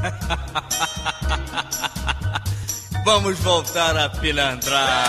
[3.04, 5.08] Vamos voltar a pilantrar.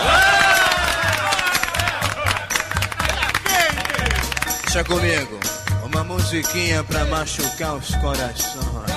[4.64, 5.40] Deixa comigo,
[5.84, 8.91] uma musiquinha pra machucar os corações.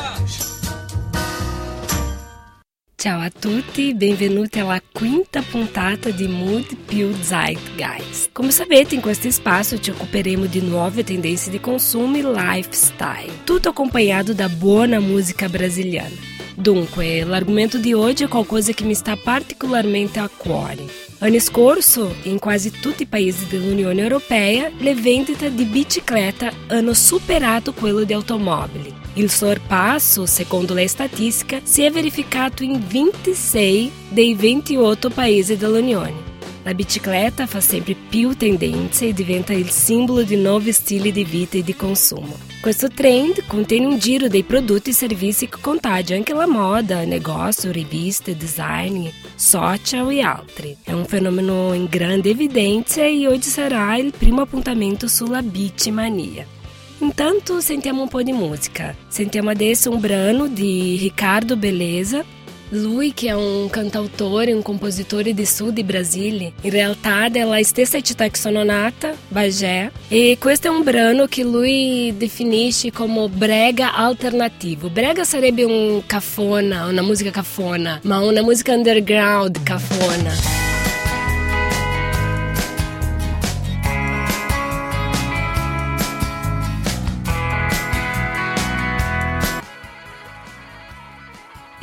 [3.04, 8.30] Ciao a tutti, benvenuti alla quinta puntata di Mood più Zeitgeist.
[8.32, 13.68] Come sapete, in questo spazio ci occuperemo di nuove tendenze di consumo e lifestyle, tutto
[13.68, 16.16] accompagnato da buona musica brasiliana.
[16.54, 20.86] Dunque, l'argomento di oggi è qualcosa che mi sta particolarmente a cuore.
[21.18, 27.74] L'anno scorso, in quasi tutti i paesi dell'Unione Europea, le vendite di bicicletta hanno superato
[27.74, 28.93] quello di automobili.
[29.16, 36.32] Il sorpasso, secondo le statistiche, si è verificato in 26 dei 28 paesi dell'Unione.
[36.64, 41.58] La bicicletta fa sempre più tendenza e diventa il simbolo di nuovi stili di vita
[41.58, 42.36] e di consumo.
[42.60, 47.70] Questo trend contiene un giro dei prodotti e servizi che contagia anche la moda, negócio,
[47.70, 50.76] riviste, design, social e altri.
[50.82, 56.53] È un fenomeno in grande evidenza e oggi sarà il primo appuntamento sulla Bicimania.
[56.98, 58.94] Intanto sentiamo un po' di musica.
[59.08, 62.24] Sentiamo adesso un brano di Riccardo Beleza.
[62.70, 67.62] Lui che è un cantautore e un compositore di sud di Brasile, in realtà della
[67.62, 73.28] stessa città che sono nata, Bagé, e questo è un brano che lui definisce come
[73.28, 74.88] brega alternativo.
[74.88, 80.63] Brega sarebbe un cafona, una musica cafona, ma una musica underground cafona.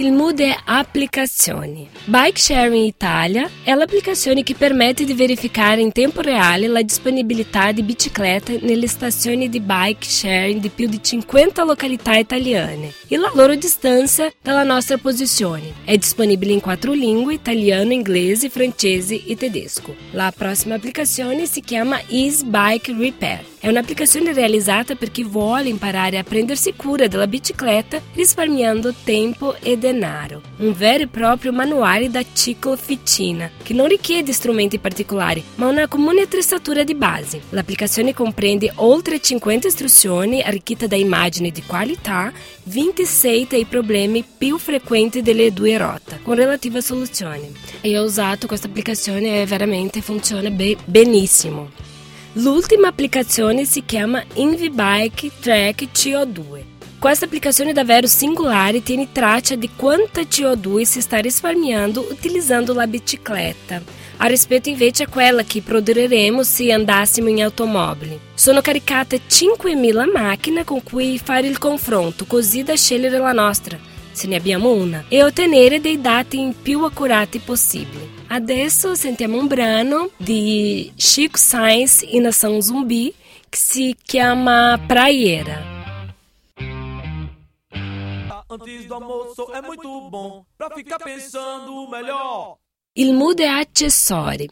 [0.01, 1.87] Il è applicazioni.
[2.05, 7.83] Bike Sharing Italia è l'applicazione che permette di verificare in tempo reale la disponibilità di
[7.83, 13.53] biciclette nelle stazioni di bike sharing di più di 50 località italiane e la loro
[13.53, 15.71] distanza dalla nostra posizione.
[15.85, 19.93] È disponibile in quattro lingue, italiano, inglese, francese e tedesco.
[20.13, 23.50] La prossima applicazione si chiama Ease Bike Repair.
[23.61, 29.77] È un'applicazione realizzata per chi vuole imparare a prendersi cura della bicicletta risparmiando tempo e
[29.77, 30.41] denaro.
[30.57, 36.21] Un vero e proprio manuale da cicloficina, che non richiede strumenti particolari, ma una comune
[36.21, 37.39] attrezzatura di base.
[37.49, 42.33] L'applicazione comprende oltre 50 istruzioni arricchite da immagini di qualità,
[42.63, 47.51] 26 dei problemi più frequenti delle due rotte, con relativa soluzione.
[47.81, 51.90] E ho usato questa applicazione e veramente funziona be- benissimo.
[52.35, 56.63] L'ultima applicazione si chiama InviBike Track CO2.
[56.97, 63.81] Questa applicazione davvero singolare tiene traccia di quanta CO2 si sta risparmiando utilizzando la bicicletta,
[64.15, 68.17] a rispetto invece a quella che produrremo se andassimo in automobili.
[68.33, 73.77] Sono caricate 5.000 macchine con cui fare il confronto, così da scegliere la nostra,
[74.13, 78.20] se ne abbiamo una, e ottenere dei dati più accurati possibili.
[78.33, 83.13] Adesso sentiamo un brano di Chico Sainz e Nação Zumbi
[83.49, 85.61] que se chama Praieira.
[88.49, 92.55] Antes do almoço é muito bom pra ficar pensando melhor.
[92.95, 94.49] Il mood è accessori.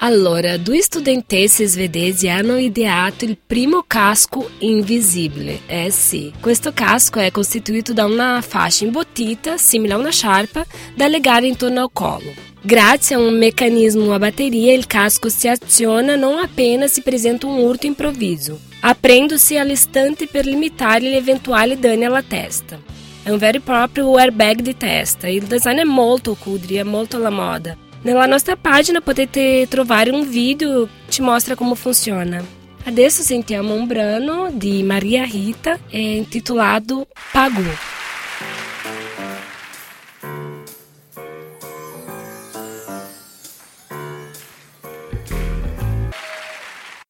[0.00, 5.60] Allora, due studentesse svedesi hanno ideato il primo casco invisibile.
[5.66, 11.08] Eh sì, questo casco è costituito da una fascia imbottita, simile a una sciarpa, da
[11.08, 12.52] legare intorno al collo.
[12.66, 17.58] Grazie a un meccanismo a batteria, il casco si aziona non appena si presenta un
[17.58, 22.80] urto improvviso, aprendo-se all'istante per limitare gli eventuali danni alla testa.
[23.22, 25.28] È un vero e proprio airbag di testa.
[25.28, 27.76] Il design è molto cudri, è molto alla moda.
[28.00, 32.42] Nella nostra pagina potete trovare un video che ci mostra come funziona.
[32.84, 37.62] Adesso sentiamo un brano di Maria Rita intitolato Pagu.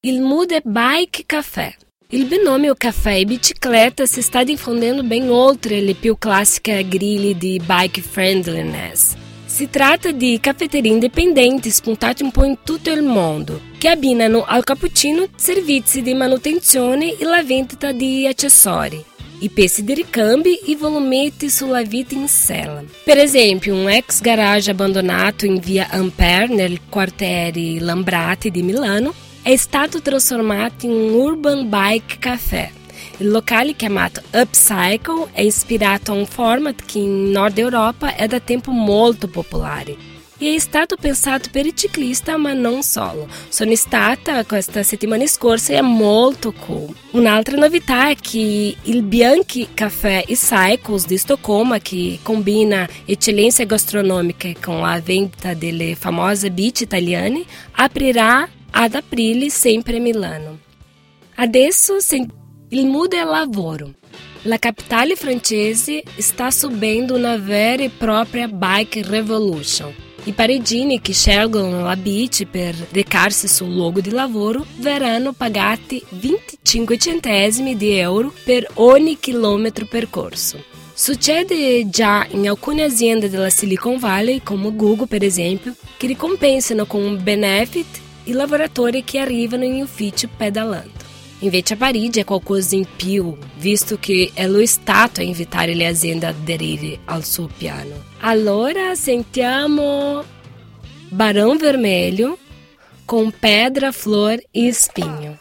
[0.06, 0.20] Il
[0.52, 1.74] è Bike Café.
[2.10, 7.58] Il binomio caffè e bicicletta si sta diffondendo ben oltre le più classiche griglie di
[7.64, 9.14] bike friendliness.
[9.46, 14.62] Si tratta di caffetterie indipendenti spuntate un po' in tutto il mondo, che abbinano al
[14.62, 19.02] cappuccino servizi di manutenzione e la vendita di accessori,
[19.38, 19.94] i pezzi di
[20.66, 22.14] e volumetti sulla vita.
[23.04, 29.56] Per esempio, un ex garage abbandonato in via Ampere, nel quartiere Lambrati di Milano, è
[29.56, 32.72] stato trasformato in un urban bike café.
[33.18, 38.40] Il locale chiamato Upcycle è ispirato a un format che in Nord Europa è da
[38.40, 40.12] tempo molto popolare.
[40.38, 43.28] e è stato pensato per i ciclisti ma non solo.
[43.48, 46.94] Sono stata questa settimana scorsa e è molto cool.
[47.10, 54.56] Un'altra novità è che il Bianchi Café e Cycles di Stoccolma, che combina eccellenze gastronomiche
[54.60, 60.58] con la vendita delle famose bici italiane, aprirà ad aprile sempre a Milano.
[61.36, 61.96] Adesso
[62.70, 63.92] il mood è lavoro.
[64.42, 69.94] La capitale francese sta subendo una vera e propria bike revolution.
[70.24, 76.98] I paridini che scelgono la bici per recarsi sul luogo di lavoro verranno pagati 25
[76.98, 80.62] centesimi di euro per ogni chilometro percorso.
[80.92, 87.02] Succede già in alcune aziende della Silicon Valley, come Google per esempio, che ricompensano con
[87.02, 91.02] un benefit i lavoratori che arrivano in ufficio pedalando.
[91.40, 95.86] Invece a Parigi è qualcosa in più, visto che è lo Stato a invitare le
[95.86, 98.02] aziende ad aderire al suo piano.
[98.20, 100.24] Allora sentiamo
[101.10, 102.38] Barão Vermelho
[103.04, 105.38] com Pedra, Flor e Espinho.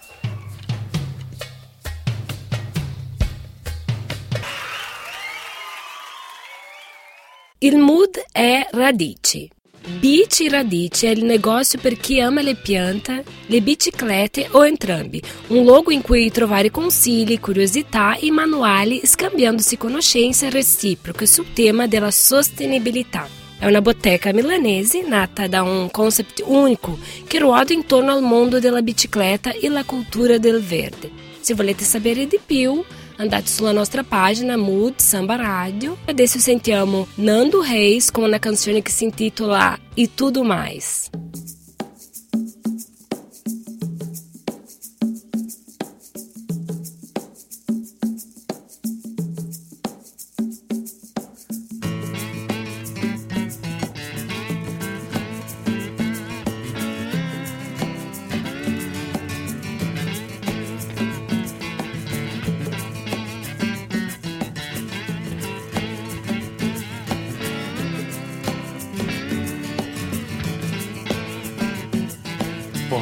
[7.59, 9.49] Il mood è radici.
[9.85, 15.65] Bici Radice è il negócio per chi ama le piante, le biciclette o entrambi, un
[15.65, 23.27] luogo in cui trovare consigli, curiosità e manuali scambiandosi conoscenze reciproche sul tema della sostenibilità.
[23.59, 26.97] È una boteca milanese nata da un concept unico
[27.27, 31.11] che ruota intorno al mondo della bicicletta e la cultura del verde.
[31.41, 32.81] Se volete sapere di più,
[33.17, 35.97] andate sulla nostra página Mood Samba Rádio.
[36.07, 41.09] Adesso sentiamo Nando Reis com uma canção que se intitula E Tudo Mais.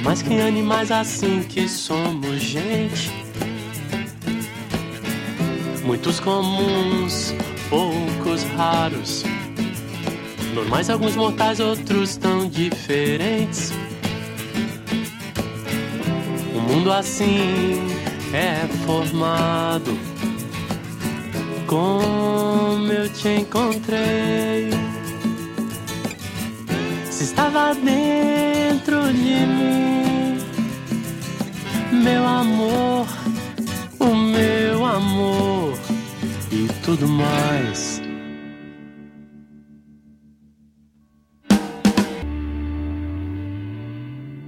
[0.01, 3.12] Por mais que animais assim que somos gente.
[5.83, 7.36] Muitos comuns,
[7.69, 9.24] poucos raros.
[10.56, 13.71] Normais alguns mortais, outros tão diferentes.
[16.56, 17.77] Um mundo assim
[18.33, 19.95] é formado.
[21.68, 24.91] Como eu te encontrei.
[27.31, 30.38] Estava dentro de mim,
[32.04, 33.07] meu amor,
[34.00, 35.80] o meu amor
[36.51, 38.01] e tudo mais.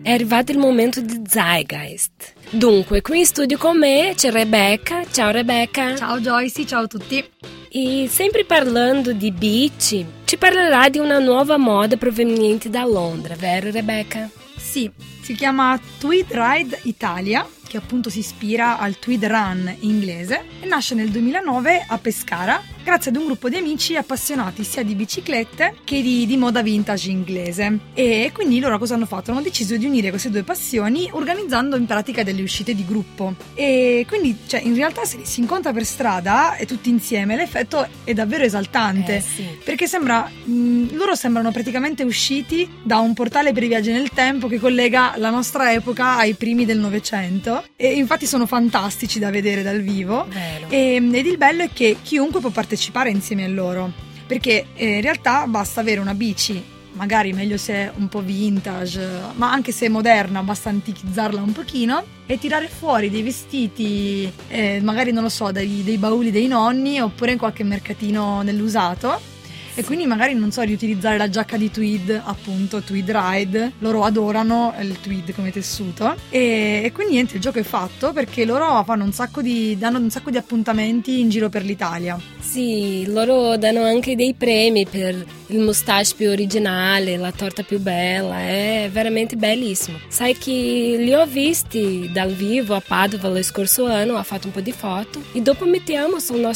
[0.03, 2.33] È arrivato il momento di Zeitgeist.
[2.50, 5.06] Dunque, qui in studio con me c'è Rebecca.
[5.09, 5.95] Ciao Rebecca.
[5.95, 7.24] Ciao Joyce, ciao a tutti.
[7.69, 10.06] E sempre parlando di beach, ci
[10.44, 14.30] parlerà di una nuova moda proveniente da Londra, vero Rebecca?
[14.57, 14.92] Sì,
[15.22, 20.95] si chiama Tweed Ride Italia, che appunto si ispira al Tweed Run inglese e nasce
[20.95, 26.01] nel 2009 a Pescara grazie ad un gruppo di amici appassionati sia di biciclette che
[26.01, 27.80] di, di, moda vintage inglese.
[27.94, 29.31] E quindi loro cosa hanno fatto?
[29.31, 33.35] Hanno deciso di unire queste due passioni organizzando in pratica delle uscite di gruppo.
[33.56, 37.88] E quindi, cioè, in realtà se li si incontra per strada e tutti insieme, l'effetto
[38.03, 39.16] è davvero esaltante.
[39.16, 39.47] Eh, sì.
[39.63, 44.47] Perché sembra, mh, loro sembrano praticamente usciti da un portale per i viaggi nel tempo
[44.47, 47.63] che collega la nostra epoca ai primi del Novecento.
[47.78, 50.28] E infatti sono fantastici da vedere dal vivo.
[50.68, 53.92] E, ed il bello è che chiunque può partecipare partecipare insieme a loro.
[54.25, 59.03] Perché eh, in realtà basta avere una bici magari meglio se è un po' vintage
[59.33, 65.11] ma anche se moderna basta antichizzarla un pochino e tirare fuori dei vestiti eh, magari
[65.11, 69.31] non lo so dai, dei bauli dei nonni oppure in qualche mercatino nell'usato.
[69.75, 73.71] E quindi magari non so riutilizzare la giacca di tweed appunto tweed ride.
[73.80, 76.15] Loro adorano il tweed come tessuto.
[76.30, 79.97] E, e quindi niente il gioco è fatto perché loro fanno un sacco di danno
[79.97, 85.26] un sacco di appuntamenti in giro per l'Italia sì loro danno anche dei premi per
[85.47, 89.97] il mustache più originale la torta più bella è veramente bellissimo.
[90.07, 94.54] Sai che li ho visti dal vivo a Padova lo scorso anno ho fatto un
[94.54, 95.21] po' di foto.
[95.31, 96.52] E dopo mettiamo sulla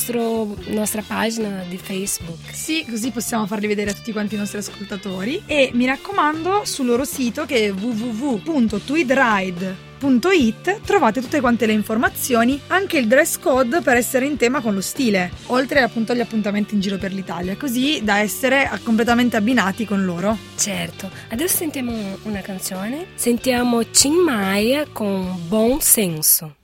[0.67, 2.53] nostra pagina di Facebook.
[2.53, 5.43] Sì così possiamo farli vedere a tutti quanti i nostri ascoltatori.
[5.45, 12.59] E mi raccomando sul loro sito che è www.tweedride www.salvaiCiclisti.it trovate tutte quante le informazioni,
[12.67, 16.75] anche il dress code per essere in tema con lo stile, oltre appunto agli appuntamenti
[16.75, 20.37] in giro per l'Italia, così da essere completamente abbinati con loro.
[20.55, 23.07] Certo, adesso sentiamo una canzone.
[23.15, 26.55] Sentiamo Tim Maia con Bom Senso.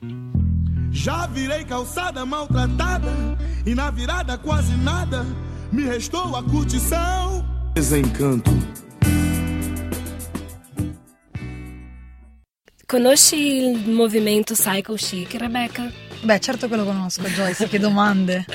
[0.92, 3.10] Já virei calçada maltratada
[3.66, 5.26] e na virada quase nada
[5.72, 7.44] me restou a curtição.
[7.74, 8.52] Desencanto.
[12.94, 15.92] Conosci il movimento Cycle Chic, Rebecca?
[16.22, 18.46] Beh, certo che lo conosco, Joyce, che domande.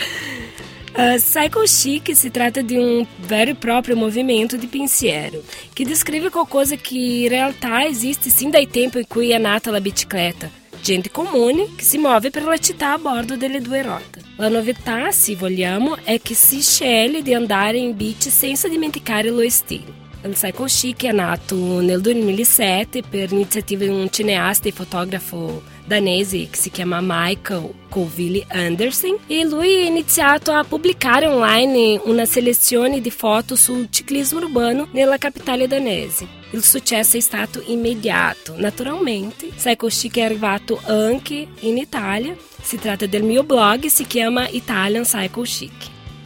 [0.95, 5.43] Uh, Cycle Chic si tratta di un vero e proprio movimento di pensiero
[5.73, 9.81] che descreve qualcosa che in realtà esiste sin dai tempi in cui è nata la
[9.81, 10.49] bicicletta.
[10.81, 14.23] Gente comune che si muove per la città a bordo delle due ruote.
[14.37, 19.51] La novità, se vogliamo, è che si sceglie di andare in bici senza dimenticare lo
[19.51, 20.07] stile.
[20.25, 26.49] Il Cycle Chic è nato nel 2007 per iniziativa di un cineasta e fotografo danese
[26.51, 33.01] che si chiama Michael Colville Anderson e lui ha iniziato a pubblicare online una selezione
[33.01, 36.27] di foto sul ciclismo urbano nella capitale danese.
[36.51, 38.55] Il successo è stato immediato.
[38.57, 42.37] Naturalmente, Cycle Chic è arrivato anche in Italia.
[42.61, 45.73] Si tratta del mio blog, si chiama Italian Cycle Chic.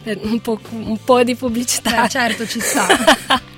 [0.05, 2.01] Un po', un po di pubblicità.
[2.01, 2.87] Beh, certo, ci sta.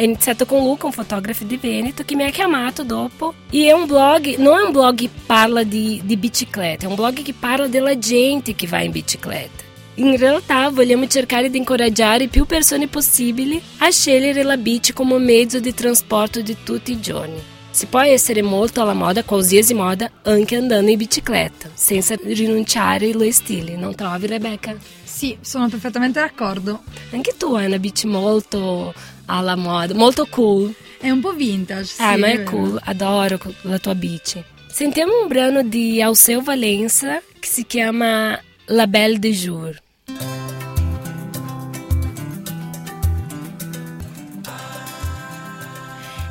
[0.00, 3.34] È iniziato con Luca, un fotografo di Veneto, che mi ha chiamato dopo.
[3.50, 6.94] E è un blog, non è un blog che parla di, di bicicletta, è un
[6.94, 9.62] blog che parla della gente che va in bicicletta.
[9.96, 15.60] In realtà vogliamo cercare di incoraggiare più persone possibili a scegliere la bici come mezzo
[15.60, 17.59] di trasporto di tutti i giorni.
[17.72, 23.30] Si può essere molto alla moda, qualsiasi moda, anche andando in bicicletta, senza rinunciare allo
[23.30, 24.76] stile, non trovi Rebecca?
[25.04, 26.82] Sì, sono perfettamente d'accordo.
[27.12, 28.92] Anche tu hai una bici molto
[29.26, 30.74] alla moda, molto cool.
[30.98, 32.02] È un po' vintage, sì.
[32.02, 34.42] Ah, ma è cool, adoro la tua bici.
[34.68, 39.80] Sentiamo un brano di Alceu Valença che si chiama La Belle de Jour.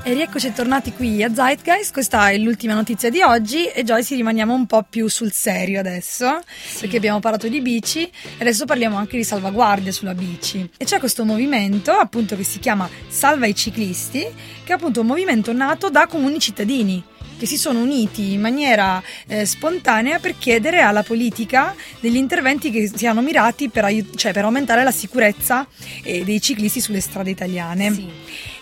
[0.10, 4.56] E rieccoci tornati qui a Zeitgeist, questa è l'ultima notizia di oggi e Joyce rimaniamo
[4.56, 6.42] un po' più sul serio adesso,
[6.80, 10.68] perché abbiamo parlato di bici e adesso parliamo anche di salvaguardie sulla bici.
[10.78, 14.22] E c'è questo movimento appunto che si chiama Salva i ciclisti,
[14.64, 17.04] che è appunto un movimento nato da comuni cittadini
[17.38, 22.92] che si sono uniti in maniera eh, spontanea per chiedere alla politica degli interventi che
[22.94, 25.66] siano mirati per, aiut- cioè per aumentare la sicurezza
[26.04, 27.94] eh, dei ciclisti sulle strade italiane.
[27.94, 28.10] Sì.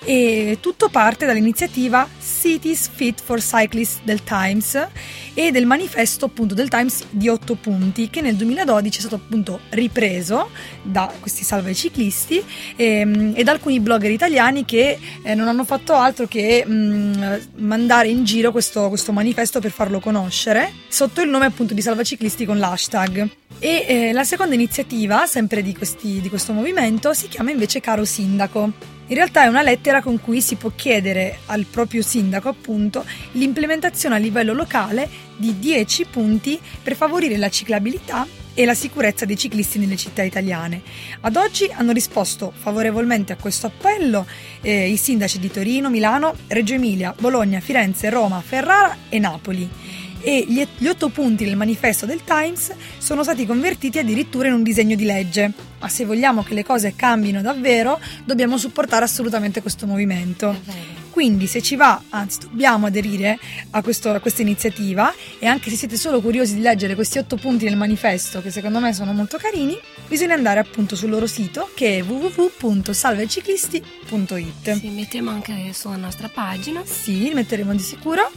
[0.09, 4.87] E tutto parte dall'iniziativa Cities Fit for Cyclists del Times
[5.33, 9.59] e del manifesto appunto del Times di otto punti che nel 2012 è stato appunto
[9.71, 10.49] ripreso
[10.81, 12.41] da questi salva i ciclisti
[12.77, 18.07] ehm, e da alcuni blogger italiani che eh, non hanno fatto altro che mh, mandare
[18.07, 22.45] in giro questo, questo manifesto per farlo conoscere sotto il nome appunto di salva ciclisti
[22.45, 23.29] con l'hashtag.
[23.59, 28.05] E eh, la seconda iniziativa, sempre di, questi, di questo movimento, si chiama invece Caro
[28.05, 28.95] Sindaco.
[29.09, 34.15] In realtà è una lettera con cui si può chiedere al proprio sindaco, appunto, l'implementazione
[34.15, 39.79] a livello locale di 10 punti per favorire la ciclabilità e la sicurezza dei ciclisti
[39.79, 40.81] nelle città italiane.
[41.21, 44.25] Ad oggi hanno risposto favorevolmente a questo appello
[44.61, 49.69] eh, i sindaci di Torino, Milano, Reggio Emilia, Bologna, Firenze, Roma, Ferrara e Napoli
[50.27, 54.97] e gli, otto punti del manifesto del Times sono stati convertiti addirittura in un disegno
[54.97, 55.53] di legge.
[55.79, 61.06] Ma se vogliamo che le cose cambino davvero, dobbiamo supportare assolutamente questo movimento.
[61.17, 63.39] Quindi se ci va, anzi dobbiamo aderire
[63.71, 67.37] a, questo- a questa iniziativa e anche se siete solo curiosi di leggere questi otto
[67.37, 69.75] punti del manifesto che secondo me sono molto carini,
[70.07, 74.79] bisogna andare appunto sul loro sito che è www.salvaciclisti.it.
[74.79, 76.83] Sì, mettiamo anche sulla nostra pagina.
[76.85, 78.29] Sì, li metteremo di sicuro.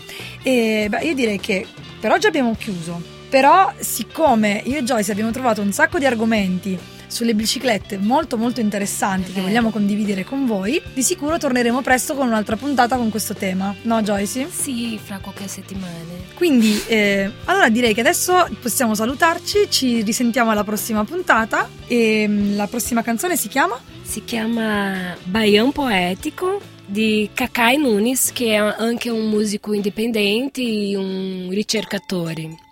[0.42, 1.66] E beh, io direi che
[2.00, 2.99] per oggi abbiamo chiuso.
[3.28, 6.78] Però, siccome io e Joyce abbiamo trovato un sacco di argomenti
[7.11, 12.29] sulle biciclette molto molto interessanti che vogliamo condividere con voi, di sicuro torneremo presto con
[12.29, 13.75] un'altra puntata con questo tema.
[13.83, 14.49] No, Joyce?
[14.50, 15.88] Sì, fra qualche settimana.
[16.35, 22.57] Quindi, eh, allora direi che adesso possiamo salutarci, ci risentiamo alla prossima puntata e mm,
[22.57, 23.79] la prossima canzone si chiama?
[24.02, 31.49] Si chiama Baião Poético di Cacai Nunes, che è anche un musico indipendente e un
[31.50, 32.69] ricercatore.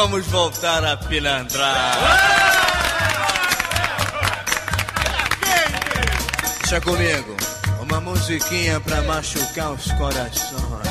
[0.00, 1.98] Vamos voltar a pilantrar.
[6.60, 7.36] Deixa comigo.
[7.80, 10.87] Ô musiquinha pra machucar os corações.